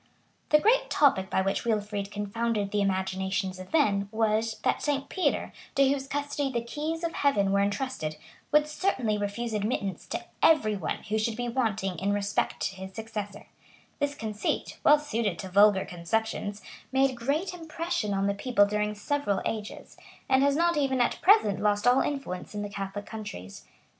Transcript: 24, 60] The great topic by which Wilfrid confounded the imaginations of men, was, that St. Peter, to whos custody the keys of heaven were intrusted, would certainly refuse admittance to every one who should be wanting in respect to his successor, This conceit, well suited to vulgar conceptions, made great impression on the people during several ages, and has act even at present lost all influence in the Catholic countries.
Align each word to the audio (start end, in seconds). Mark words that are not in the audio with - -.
24, 0.49 0.49
60] 0.49 0.57
The 0.57 0.63
great 0.63 0.89
topic 0.89 1.29
by 1.29 1.41
which 1.43 1.63
Wilfrid 1.63 2.09
confounded 2.09 2.71
the 2.71 2.81
imaginations 2.81 3.59
of 3.59 3.71
men, 3.71 4.09
was, 4.11 4.57
that 4.63 4.81
St. 4.81 5.07
Peter, 5.09 5.53
to 5.75 5.87
whos 5.87 6.07
custody 6.07 6.49
the 6.51 6.63
keys 6.63 7.03
of 7.03 7.13
heaven 7.13 7.51
were 7.51 7.59
intrusted, 7.59 8.17
would 8.51 8.65
certainly 8.67 9.15
refuse 9.19 9.53
admittance 9.53 10.07
to 10.07 10.25
every 10.41 10.75
one 10.75 11.03
who 11.03 11.19
should 11.19 11.35
be 11.35 11.47
wanting 11.47 11.99
in 11.99 12.13
respect 12.13 12.59
to 12.61 12.75
his 12.77 12.93
successor, 12.95 13.45
This 13.99 14.15
conceit, 14.15 14.79
well 14.83 14.97
suited 14.97 15.37
to 15.37 15.49
vulgar 15.49 15.85
conceptions, 15.85 16.63
made 16.91 17.15
great 17.15 17.53
impression 17.53 18.11
on 18.15 18.25
the 18.25 18.33
people 18.33 18.65
during 18.65 18.95
several 18.95 19.39
ages, 19.45 19.97
and 20.27 20.41
has 20.41 20.57
act 20.57 20.77
even 20.77 20.99
at 20.99 21.21
present 21.21 21.59
lost 21.59 21.85
all 21.85 22.01
influence 22.01 22.55
in 22.55 22.63
the 22.63 22.69
Catholic 22.69 23.05
countries. 23.05 23.65